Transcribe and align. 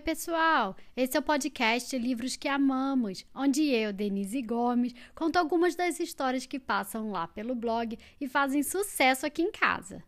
Oi, 0.00 0.02
pessoal! 0.02 0.74
Esse 0.96 1.18
é 1.18 1.20
o 1.20 1.22
podcast 1.22 1.98
Livros 1.98 2.34
que 2.34 2.48
Amamos, 2.48 3.26
onde 3.34 3.68
eu, 3.68 3.92
Denise 3.92 4.40
Gomes, 4.40 4.94
conto 5.14 5.36
algumas 5.36 5.74
das 5.74 6.00
histórias 6.00 6.46
que 6.46 6.58
passam 6.58 7.10
lá 7.10 7.28
pelo 7.28 7.54
blog 7.54 7.98
e 8.18 8.26
fazem 8.26 8.62
sucesso 8.62 9.26
aqui 9.26 9.42
em 9.42 9.52
casa. 9.52 10.02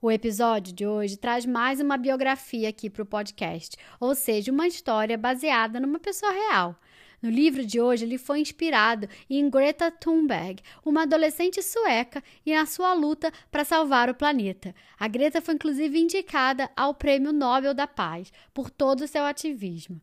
O 0.00 0.08
episódio 0.08 0.72
de 0.72 0.86
hoje 0.86 1.16
traz 1.16 1.44
mais 1.44 1.80
uma 1.80 1.96
biografia 1.96 2.68
aqui 2.68 2.88
para 2.88 3.02
o 3.02 3.06
podcast, 3.06 3.76
ou 3.98 4.14
seja, 4.14 4.52
uma 4.52 4.68
história 4.68 5.18
baseada 5.18 5.80
numa 5.80 5.98
pessoa 5.98 6.30
real. 6.30 6.78
No 7.26 7.32
livro 7.32 7.66
de 7.66 7.80
hoje, 7.80 8.04
ele 8.04 8.18
foi 8.18 8.38
inspirado 8.38 9.08
em 9.28 9.50
Greta 9.50 9.90
Thunberg, 9.90 10.62
uma 10.84 11.02
adolescente 11.02 11.60
sueca, 11.60 12.22
e 12.46 12.54
na 12.54 12.64
sua 12.66 12.94
luta 12.94 13.32
para 13.50 13.64
salvar 13.64 14.08
o 14.08 14.14
planeta. 14.14 14.72
A 14.96 15.08
Greta 15.08 15.42
foi 15.42 15.54
inclusive 15.54 15.98
indicada 15.98 16.70
ao 16.76 16.94
Prêmio 16.94 17.32
Nobel 17.32 17.74
da 17.74 17.84
Paz 17.88 18.32
por 18.54 18.70
todo 18.70 19.00
o 19.00 19.08
seu 19.08 19.24
ativismo. 19.24 20.00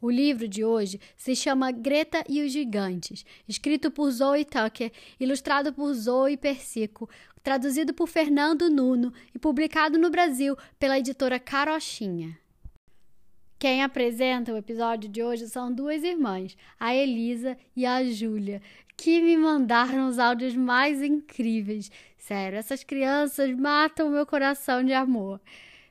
O 0.00 0.10
livro 0.10 0.48
de 0.48 0.64
hoje 0.64 0.98
se 1.14 1.36
chama 1.36 1.70
Greta 1.70 2.24
e 2.26 2.40
os 2.40 2.50
Gigantes, 2.50 3.26
escrito 3.46 3.90
por 3.90 4.10
Zoe 4.10 4.46
Tucker, 4.46 4.90
ilustrado 5.20 5.70
por 5.70 5.92
Zoe 5.92 6.38
Persico, 6.38 7.10
traduzido 7.42 7.92
por 7.92 8.08
Fernando 8.08 8.70
Nuno 8.70 9.12
e 9.34 9.38
publicado 9.38 9.98
no 9.98 10.08
Brasil 10.08 10.56
pela 10.78 10.98
editora 10.98 11.38
Carochinha. 11.38 12.38
Quem 13.58 13.82
apresenta 13.82 14.52
o 14.52 14.56
episódio 14.56 15.10
de 15.10 15.20
hoje 15.20 15.48
são 15.48 15.72
duas 15.72 16.04
irmãs, 16.04 16.56
a 16.78 16.94
Elisa 16.94 17.58
e 17.74 17.84
a 17.84 18.04
Júlia, 18.04 18.62
que 18.96 19.20
me 19.20 19.36
mandaram 19.36 20.06
os 20.06 20.16
áudios 20.16 20.54
mais 20.54 21.02
incríveis. 21.02 21.90
Sério, 22.16 22.56
essas 22.56 22.84
crianças 22.84 23.52
matam 23.58 24.10
meu 24.10 24.24
coração 24.24 24.84
de 24.84 24.92
amor. 24.92 25.40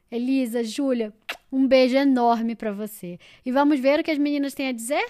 Elisa, 0.10 0.64
Júlia, 0.64 1.14
um 1.52 1.68
beijo 1.68 1.98
enorme 1.98 2.56
para 2.56 2.72
você. 2.72 3.20
E 3.46 3.52
vamos 3.52 3.82
ver 3.82 4.00
o 4.00 4.04
que 4.04 4.12
as 4.12 4.18
meninas 4.18 4.54
têm 4.54 4.70
a 4.70 4.72
dizer? 4.72 5.06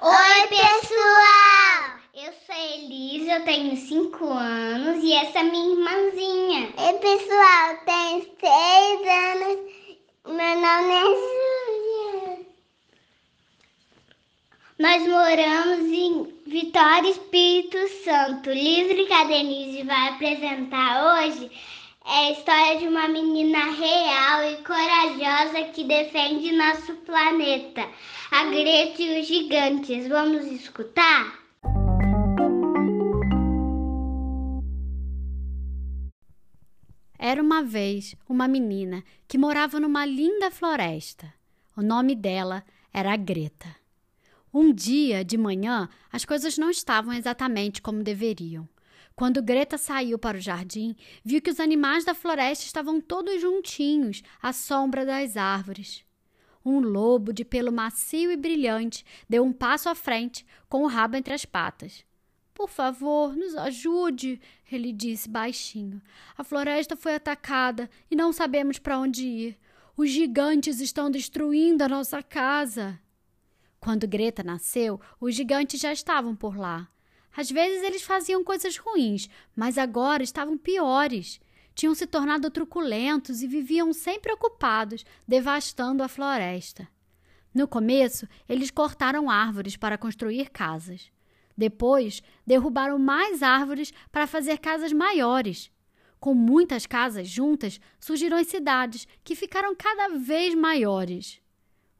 Oi, 0.00 0.48
pessoal! 0.48 2.00
Eu 2.14 2.32
sou 2.46 2.54
a 2.54 2.76
Elisa, 2.78 3.32
eu 3.32 3.44
tenho 3.44 3.76
5 3.76 4.24
anos 4.24 5.04
e 5.04 5.12
essa 5.12 5.40
é 5.40 5.42
minha 5.42 5.74
irmãzinha. 5.74 6.72
Oi, 6.78 6.92
pessoal, 6.94 7.72
eu 7.72 7.78
tenho 7.84 8.22
6 8.22 9.06
anos 9.06 9.75
meu 10.26 10.34
nome 10.34 10.92
é 10.92 11.04
Júlia. 11.04 12.46
Nós 14.76 15.06
moramos 15.06 15.92
em 15.92 16.34
Vitória 16.44 17.10
Espírito 17.10 17.78
Santo. 18.04 18.50
O 18.50 18.52
livro 18.52 19.06
que 19.06 19.12
a 19.12 19.22
Denise 19.24 19.84
vai 19.84 20.08
apresentar 20.08 21.22
hoje 21.22 21.48
é 22.04 22.10
a 22.10 22.32
história 22.32 22.78
de 22.78 22.88
uma 22.88 23.06
menina 23.06 23.70
real 23.70 24.50
e 24.50 24.56
corajosa 24.64 25.70
que 25.72 25.84
defende 25.84 26.50
nosso 26.52 26.92
planeta, 27.06 27.88
a 28.32 28.44
Greta 28.46 29.02
e 29.02 29.20
os 29.20 29.26
Gigantes. 29.28 30.08
Vamos 30.08 30.44
escutar? 30.46 31.45
Era 37.28 37.42
uma 37.42 37.60
vez 37.60 38.14
uma 38.28 38.46
menina 38.46 39.02
que 39.26 39.36
morava 39.36 39.80
numa 39.80 40.06
linda 40.06 40.48
floresta. 40.48 41.34
O 41.76 41.82
nome 41.82 42.14
dela 42.14 42.64
era 42.92 43.16
Greta. 43.16 43.74
Um 44.54 44.72
dia 44.72 45.24
de 45.24 45.36
manhã, 45.36 45.88
as 46.12 46.24
coisas 46.24 46.56
não 46.56 46.70
estavam 46.70 47.12
exatamente 47.12 47.82
como 47.82 48.04
deveriam. 48.04 48.68
Quando 49.16 49.42
Greta 49.42 49.76
saiu 49.76 50.20
para 50.20 50.38
o 50.38 50.40
jardim, 50.40 50.94
viu 51.24 51.42
que 51.42 51.50
os 51.50 51.58
animais 51.58 52.04
da 52.04 52.14
floresta 52.14 52.64
estavam 52.64 53.00
todos 53.00 53.40
juntinhos, 53.40 54.22
à 54.40 54.52
sombra 54.52 55.04
das 55.04 55.36
árvores. 55.36 56.04
Um 56.64 56.78
lobo 56.78 57.32
de 57.32 57.44
pelo 57.44 57.72
macio 57.72 58.30
e 58.30 58.36
brilhante 58.36 59.04
deu 59.28 59.42
um 59.42 59.52
passo 59.52 59.88
à 59.88 59.96
frente, 59.96 60.46
com 60.68 60.84
o 60.84 60.86
rabo 60.86 61.16
entre 61.16 61.34
as 61.34 61.44
patas. 61.44 62.04
Por 62.56 62.70
favor, 62.70 63.36
nos 63.36 63.54
ajude, 63.54 64.40
ele 64.72 64.90
disse 64.90 65.28
baixinho. 65.28 66.00
A 66.38 66.42
floresta 66.42 66.96
foi 66.96 67.14
atacada 67.14 67.90
e 68.10 68.16
não 68.16 68.32
sabemos 68.32 68.78
para 68.78 68.98
onde 68.98 69.26
ir. 69.26 69.58
Os 69.94 70.08
gigantes 70.08 70.80
estão 70.80 71.10
destruindo 71.10 71.84
a 71.84 71.88
nossa 71.88 72.22
casa. 72.22 72.98
Quando 73.78 74.08
Greta 74.08 74.42
nasceu, 74.42 74.98
os 75.20 75.34
gigantes 75.34 75.78
já 75.78 75.92
estavam 75.92 76.34
por 76.34 76.56
lá. 76.56 76.88
Às 77.36 77.50
vezes 77.50 77.82
eles 77.82 78.00
faziam 78.00 78.42
coisas 78.42 78.78
ruins, 78.78 79.28
mas 79.54 79.76
agora 79.76 80.22
estavam 80.22 80.56
piores. 80.56 81.38
Tinham 81.74 81.94
se 81.94 82.06
tornado 82.06 82.50
truculentos 82.50 83.42
e 83.42 83.46
viviam 83.46 83.92
sempre 83.92 84.32
ocupados, 84.32 85.04
devastando 85.28 86.02
a 86.02 86.08
floresta. 86.08 86.88
No 87.52 87.68
começo, 87.68 88.26
eles 88.48 88.70
cortaram 88.70 89.28
árvores 89.28 89.76
para 89.76 89.98
construir 89.98 90.48
casas. 90.48 91.14
Depois, 91.56 92.22
derrubaram 92.46 92.98
mais 92.98 93.42
árvores 93.42 93.92
para 94.12 94.26
fazer 94.26 94.58
casas 94.58 94.92
maiores. 94.92 95.70
Com 96.20 96.34
muitas 96.34 96.86
casas 96.86 97.28
juntas, 97.28 97.80
surgiram 97.98 98.36
as 98.36 98.48
cidades, 98.48 99.06
que 99.24 99.34
ficaram 99.34 99.74
cada 99.74 100.08
vez 100.16 100.54
maiores. 100.54 101.40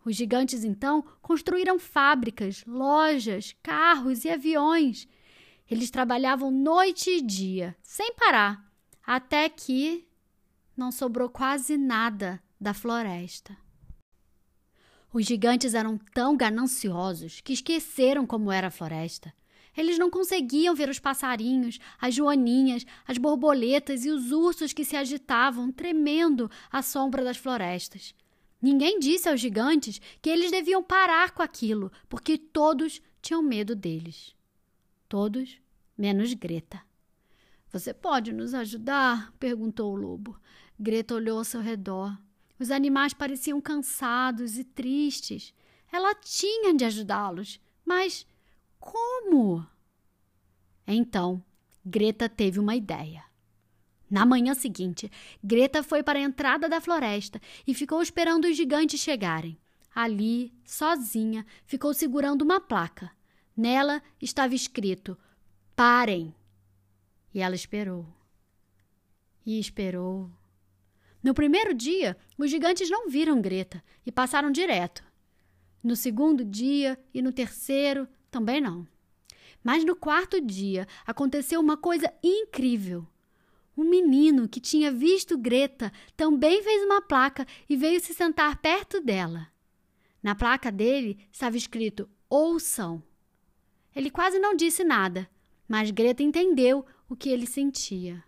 Os 0.05 0.15
gigantes 0.15 0.63
então 0.63 1.05
construíram 1.21 1.79
fábricas, 1.79 2.65
lojas, 2.67 3.57
carros 3.63 4.25
e 4.25 4.31
aviões. 4.31 5.09
Eles 5.69 5.91
trabalhavam 5.91 6.51
noite 6.51 7.11
e 7.11 7.21
dia, 7.21 7.77
sem 7.83 8.15
parar, 8.15 8.65
até 9.05 9.49
que 9.49 10.07
não 10.77 10.93
sobrou 10.93 11.29
quase 11.29 11.77
nada 11.77 12.41
da 12.61 12.73
floresta. 12.73 13.57
Os 15.13 15.25
gigantes 15.25 15.75
eram 15.75 15.99
tão 16.13 16.37
gananciosos 16.37 17.41
que 17.41 17.53
esqueceram 17.53 18.27
como 18.27 18.53
era 18.53 18.69
a 18.69 18.71
floresta. 18.71 19.33
Eles 19.77 19.99
não 19.99 20.11
conseguiam 20.11 20.75
ver 20.75 20.89
os 20.89 20.99
passarinhos, 20.99 21.79
as 22.01 22.15
joaninhas, 22.15 22.87
as 23.07 23.19
borboletas 23.19 24.05
e 24.05 24.11
os 24.11 24.33
ursos 24.33 24.73
que 24.73 24.85
se 24.85 24.97
agitavam, 24.97 25.71
tremendo 25.71 26.51
à 26.71 26.83
sombra 26.83 27.23
das 27.23 27.37
florestas. 27.37 28.15
Ninguém 28.61 28.99
disse 28.99 29.29
aos 29.29 29.41
gigantes 29.41 30.01
que 30.23 30.31
eles 30.31 30.51
deviam 30.51 30.83
parar 30.83 31.33
com 31.33 31.43
aquilo, 31.43 31.93
porque 32.09 32.39
todos 32.39 33.03
tinham 33.21 33.43
medo 33.43 33.77
deles. 33.77 34.35
Todos, 35.09 35.61
menos 35.97 36.33
Greta. 36.33 36.83
Você 37.71 37.93
pode 37.93 38.33
nos 38.33 38.55
ajudar? 38.55 39.33
perguntou 39.39 39.93
o 39.93 39.97
lobo. 39.97 40.41
Greta 40.79 41.15
olhou 41.15 41.39
ao 41.39 41.45
seu 41.45 41.61
redor. 41.61 42.17
Os 42.59 42.71
animais 42.71 43.13
pareciam 43.13 43.61
cansados 43.61 44.57
e 44.57 44.65
tristes. 44.65 45.53
Ela 45.93 46.15
tinha 46.15 46.73
de 46.75 46.85
ajudá-los, 46.85 47.61
mas 47.85 48.27
como? 48.87 49.67
Então, 50.87 51.43
Greta 51.85 52.29
teve 52.29 52.61
uma 52.61 52.77
ideia. 52.77 53.25
Na 54.09 54.25
manhã 54.25 54.55
seguinte, 54.55 55.11
Greta 55.43 55.83
foi 55.83 56.03
para 56.05 56.21
a 56.21 56.23
entrada 56.23 56.69
da 56.69 56.81
floresta 56.81 57.41
e 57.67 57.75
ficou 57.75 58.01
esperando 58.01 58.45
os 58.45 58.57
gigantes 58.57 59.01
chegarem. 59.01 59.59
Ali, 59.93 60.55
sozinha, 60.65 61.45
ficou 61.65 61.93
segurando 61.93 62.43
uma 62.43 62.61
placa. 62.61 63.11
Nela 63.57 64.01
estava 64.23 64.55
escrito: 64.55 65.19
Parem! 65.75 66.33
E 67.35 67.41
ela 67.41 67.57
esperou. 67.57 68.07
E 69.45 69.59
esperou. 69.59 70.31
No 71.23 71.35
primeiro 71.35 71.75
dia, 71.75 72.17
os 72.39 72.51
gigantes 72.51 72.89
não 72.89 73.09
viram 73.09 73.43
Greta 73.43 73.83
e 74.05 74.13
passaram 74.13 74.53
direto. 74.53 75.03
No 75.83 75.97
segundo 75.97 76.45
dia 76.45 76.99
e 77.13 77.21
no 77.21 77.33
terceiro, 77.33 78.09
também 78.37 78.61
não. 78.61 78.87
Mas 79.65 79.83
no 79.83 79.97
quarto 79.97 80.39
dia 80.43 80.87
aconteceu 81.07 81.59
uma 81.59 81.77
coisa 81.77 82.13
incrível. 82.23 83.07
Um 83.75 83.85
menino 83.85 84.47
que 84.47 84.61
tinha 84.61 84.93
visto 84.93 85.39
Greta 85.39 85.91
também 86.15 86.63
fez 86.63 86.85
uma 86.85 87.01
placa 87.01 87.47
e 87.67 87.77
veio 87.77 87.99
se 87.99 88.13
sentar 88.13 88.59
perto 88.59 89.01
dela. 89.01 89.49
Na 90.23 90.35
placa 90.35 90.71
dele 90.71 91.19
estava 91.33 91.57
escrito 91.57 92.09
Ouçam. 92.29 93.03
Ele 93.95 94.11
quase 94.11 94.39
não 94.39 94.55
disse 94.55 94.85
nada, 94.85 95.27
mas 95.67 95.91
Greta 95.91 96.23
entendeu 96.23 96.85
o 97.09 97.17
que 97.17 97.31
ele 97.31 97.47
sentia. 97.47 98.23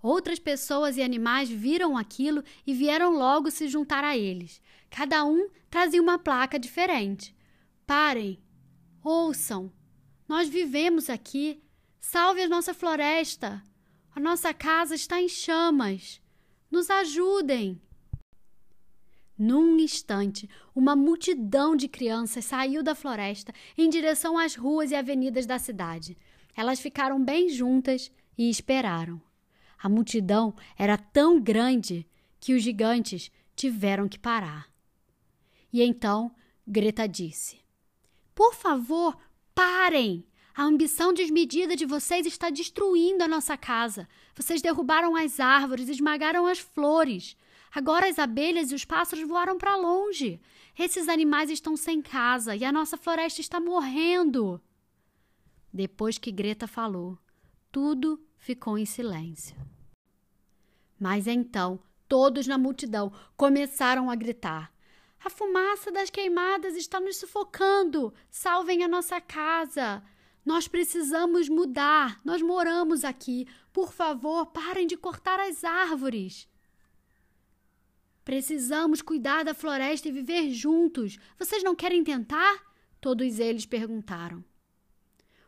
Outras 0.00 0.38
pessoas 0.38 0.96
e 0.96 1.02
animais 1.02 1.50
viram 1.50 1.96
aquilo 1.96 2.44
e 2.64 2.72
vieram 2.72 3.16
logo 3.16 3.50
se 3.50 3.66
juntar 3.66 4.04
a 4.04 4.16
eles. 4.16 4.60
Cada 4.90 5.24
um 5.24 5.48
trazia 5.68 6.00
uma 6.00 6.18
placa 6.18 6.58
diferente. 6.58 7.34
Parem, 7.86 8.38
Ouçam, 9.04 9.70
nós 10.26 10.48
vivemos 10.48 11.10
aqui. 11.10 11.62
Salve 12.00 12.40
a 12.40 12.48
nossa 12.48 12.72
floresta. 12.72 13.62
A 14.14 14.18
nossa 14.18 14.54
casa 14.54 14.94
está 14.94 15.20
em 15.20 15.28
chamas. 15.28 16.22
Nos 16.70 16.88
ajudem. 16.88 17.78
Num 19.36 19.78
instante, 19.78 20.48
uma 20.74 20.96
multidão 20.96 21.76
de 21.76 21.86
crianças 21.86 22.46
saiu 22.46 22.82
da 22.82 22.94
floresta 22.94 23.52
em 23.76 23.90
direção 23.90 24.38
às 24.38 24.54
ruas 24.54 24.90
e 24.90 24.94
avenidas 24.94 25.44
da 25.44 25.58
cidade. 25.58 26.16
Elas 26.56 26.80
ficaram 26.80 27.22
bem 27.22 27.50
juntas 27.50 28.10
e 28.38 28.48
esperaram. 28.48 29.20
A 29.82 29.86
multidão 29.86 30.54
era 30.78 30.96
tão 30.96 31.38
grande 31.38 32.08
que 32.40 32.54
os 32.54 32.62
gigantes 32.62 33.30
tiveram 33.54 34.08
que 34.08 34.18
parar. 34.18 34.66
E 35.70 35.82
então 35.82 36.34
Greta 36.66 37.06
disse: 37.06 37.63
Por 38.34 38.54
favor, 38.54 39.16
parem! 39.54 40.26
A 40.56 40.62
ambição 40.62 41.12
desmedida 41.12 41.74
de 41.74 41.84
vocês 41.84 42.26
está 42.26 42.48
destruindo 42.48 43.24
a 43.24 43.28
nossa 43.28 43.56
casa. 43.56 44.08
Vocês 44.36 44.62
derrubaram 44.62 45.16
as 45.16 45.40
árvores, 45.40 45.88
esmagaram 45.88 46.46
as 46.46 46.60
flores. 46.60 47.36
Agora 47.72 48.08
as 48.08 48.20
abelhas 48.20 48.70
e 48.70 48.74
os 48.74 48.84
pássaros 48.84 49.26
voaram 49.26 49.58
para 49.58 49.76
longe. 49.76 50.40
Esses 50.78 51.08
animais 51.08 51.50
estão 51.50 51.76
sem 51.76 52.00
casa 52.00 52.54
e 52.54 52.64
a 52.64 52.70
nossa 52.70 52.96
floresta 52.96 53.40
está 53.40 53.58
morrendo. 53.58 54.60
Depois 55.72 56.18
que 56.18 56.30
Greta 56.30 56.68
falou, 56.68 57.18
tudo 57.72 58.24
ficou 58.36 58.78
em 58.78 58.86
silêncio. 58.86 59.56
Mas 61.00 61.26
então, 61.26 61.80
todos 62.08 62.46
na 62.46 62.56
multidão 62.56 63.12
começaram 63.36 64.08
a 64.08 64.14
gritar: 64.14 64.72
A 65.24 65.30
fumaça 65.30 65.90
das 65.90 66.10
queimadas 66.10 66.76
está 66.76 67.00
nos 67.00 67.16
sufocando! 67.16 68.12
Salvem 68.28 68.84
a 68.84 68.88
nossa 68.88 69.22
casa! 69.22 70.02
Nós 70.44 70.68
precisamos 70.68 71.48
mudar. 71.48 72.20
Nós 72.22 72.42
moramos 72.42 73.04
aqui. 73.04 73.48
Por 73.72 73.90
favor, 73.90 74.44
parem 74.46 74.86
de 74.86 74.98
cortar 74.98 75.40
as 75.40 75.64
árvores. 75.64 76.46
Precisamos 78.22 79.00
cuidar 79.00 79.44
da 79.44 79.54
floresta 79.54 80.08
e 80.08 80.12
viver 80.12 80.50
juntos. 80.50 81.18
Vocês 81.38 81.62
não 81.62 81.74
querem 81.74 82.04
tentar? 82.04 82.62
Todos 83.00 83.38
eles 83.38 83.64
perguntaram. 83.64 84.44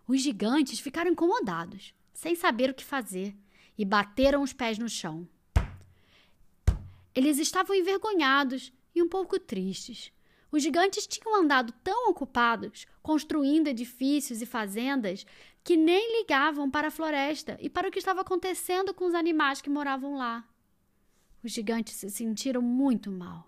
Os 0.09 0.23
gigantes 0.23 0.81
ficaram 0.81 1.11
incomodados, 1.11 1.93
sem 2.15 2.35
saber 2.35 2.71
o 2.71 2.75
que 2.75 2.85
fazer, 2.85 3.37
e 3.77 3.85
bateram 3.85 4.43
os 4.43 4.55
pés 4.55 4.79
no 4.79 4.89
chão. 4.89 5.29
Eles 7.15 7.39
estavam 7.39 7.77
envergonhados 7.77 8.73
e 8.97 9.03
um 9.03 9.09
pouco 9.09 9.39
tristes. 9.39 10.11
Os 10.51 10.63
gigantes 10.63 11.07
tinham 11.07 11.37
andado 11.37 11.71
tão 11.85 12.09
ocupados 12.09 12.87
construindo 13.03 13.69
edifícios 13.69 14.41
e 14.41 14.47
fazendas 14.47 15.27
que 15.63 15.77
nem 15.77 16.21
ligavam 16.21 16.71
para 16.71 16.89
a 16.89 16.91
floresta 16.91 17.59
e 17.61 17.69
para 17.69 17.89
o 17.89 17.91
que 17.91 17.99
estava 17.99 18.23
acontecendo 18.23 18.95
com 18.95 19.05
os 19.05 19.13
animais 19.13 19.61
que 19.61 19.69
moravam 19.69 20.17
lá. 20.17 20.49
Os 21.45 21.53
gigantes 21.53 21.95
se 21.95 22.09
sentiram 22.09 22.63
muito 22.63 23.11
mal. 23.11 23.47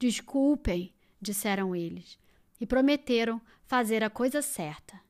Desculpem, 0.00 0.92
disseram 1.20 1.76
eles, 1.76 2.18
e 2.60 2.66
prometeram 2.66 3.40
fazer 3.64 4.02
a 4.02 4.10
coisa 4.10 4.42
certa. 4.42 5.00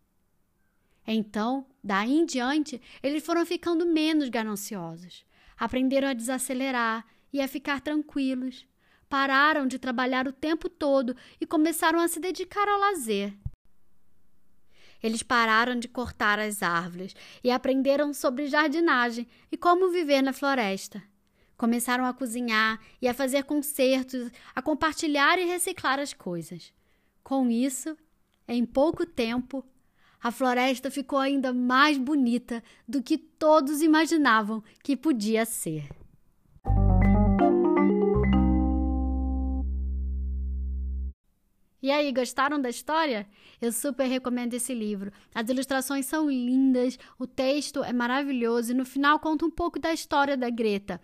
Então, 1.06 1.64
daí 1.82 2.12
em 2.12 2.26
diante, 2.26 2.80
eles 3.02 3.24
foram 3.24 3.46
ficando 3.46 3.86
menos 3.86 4.28
gananciosos, 4.28 5.24
aprenderam 5.56 6.08
a 6.08 6.12
desacelerar 6.12 7.06
e 7.32 7.40
a 7.40 7.48
ficar 7.48 7.80
tranquilos 7.80 8.66
pararam 9.10 9.66
de 9.66 9.76
trabalhar 9.76 10.28
o 10.28 10.32
tempo 10.32 10.68
todo 10.68 11.16
e 11.40 11.44
começaram 11.44 11.98
a 11.98 12.06
se 12.06 12.20
dedicar 12.20 12.68
ao 12.68 12.78
lazer. 12.78 13.36
Eles 15.02 15.22
pararam 15.22 15.78
de 15.78 15.88
cortar 15.88 16.38
as 16.38 16.62
árvores 16.62 17.16
e 17.42 17.50
aprenderam 17.50 18.14
sobre 18.14 18.46
jardinagem 18.46 19.26
e 19.50 19.56
como 19.56 19.90
viver 19.90 20.22
na 20.22 20.32
floresta. 20.32 21.02
Começaram 21.56 22.04
a 22.04 22.14
cozinhar 22.14 22.80
e 23.02 23.08
a 23.08 23.14
fazer 23.14 23.44
concertos, 23.44 24.30
a 24.54 24.62
compartilhar 24.62 25.38
e 25.38 25.44
reciclar 25.44 25.98
as 25.98 26.14
coisas. 26.14 26.72
Com 27.24 27.50
isso, 27.50 27.96
em 28.46 28.64
pouco 28.64 29.04
tempo, 29.04 29.64
a 30.22 30.30
floresta 30.30 30.90
ficou 30.90 31.18
ainda 31.18 31.52
mais 31.52 31.98
bonita 31.98 32.62
do 32.86 33.02
que 33.02 33.18
todos 33.18 33.82
imaginavam 33.82 34.62
que 34.84 34.96
podia 34.96 35.44
ser. 35.44 35.99
E 41.82 41.90
aí, 41.90 42.12
gostaram 42.12 42.60
da 42.60 42.68
história? 42.68 43.26
Eu 43.60 43.72
super 43.72 44.06
recomendo 44.06 44.52
esse 44.52 44.74
livro. 44.74 45.10
As 45.34 45.48
ilustrações 45.48 46.04
são 46.04 46.30
lindas, 46.30 46.98
o 47.18 47.26
texto 47.26 47.82
é 47.82 47.92
maravilhoso 47.92 48.72
e 48.72 48.74
no 48.74 48.84
final 48.84 49.18
conta 49.18 49.46
um 49.46 49.50
pouco 49.50 49.78
da 49.78 49.92
história 49.92 50.36
da 50.36 50.50
Greta. 50.50 51.00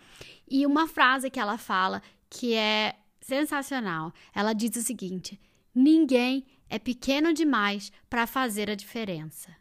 E 0.48 0.66
uma 0.66 0.86
frase 0.86 1.30
que 1.30 1.40
ela 1.40 1.56
fala 1.56 2.02
que 2.28 2.52
é 2.54 2.94
sensacional. 3.20 4.12
Ela 4.34 4.52
diz 4.52 4.76
o 4.76 4.82
seguinte: 4.82 5.40
Ninguém 5.74 6.44
é 6.68 6.78
pequeno 6.78 7.32
demais 7.32 7.90
para 8.10 8.26
fazer 8.26 8.68
a 8.68 8.74
diferença. 8.74 9.55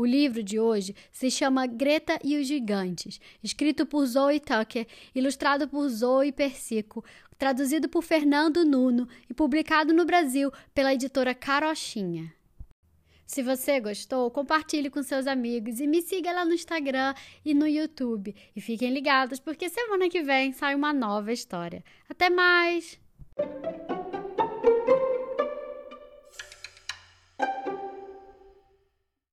O 0.00 0.06
livro 0.06 0.42
de 0.42 0.58
hoje 0.58 0.96
se 1.12 1.30
chama 1.30 1.66
Greta 1.66 2.18
e 2.24 2.38
os 2.38 2.46
Gigantes, 2.46 3.20
escrito 3.44 3.84
por 3.84 4.06
Zoe 4.06 4.40
Tucker, 4.40 4.86
ilustrado 5.14 5.68
por 5.68 5.86
Zoe 5.90 6.32
Persico, 6.32 7.04
traduzido 7.36 7.86
por 7.86 8.00
Fernando 8.00 8.64
Nuno 8.64 9.06
e 9.28 9.34
publicado 9.34 9.92
no 9.92 10.06
Brasil 10.06 10.50
pela 10.72 10.94
editora 10.94 11.34
Carochinha. 11.34 12.32
Se 13.26 13.42
você 13.42 13.78
gostou, 13.78 14.30
compartilhe 14.30 14.88
com 14.88 15.02
seus 15.02 15.26
amigos 15.26 15.80
e 15.80 15.86
me 15.86 16.00
siga 16.00 16.32
lá 16.32 16.46
no 16.46 16.54
Instagram 16.54 17.14
e 17.44 17.52
no 17.52 17.66
YouTube. 17.66 18.34
E 18.56 18.60
fiquem 18.62 18.94
ligados 18.94 19.38
porque 19.38 19.68
semana 19.68 20.08
que 20.08 20.22
vem 20.22 20.50
sai 20.52 20.74
uma 20.74 20.94
nova 20.94 21.30
história. 21.30 21.84
Até 22.08 22.30
mais! 22.30 22.98